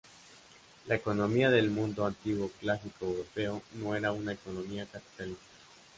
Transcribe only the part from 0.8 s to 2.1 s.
La economía del mundo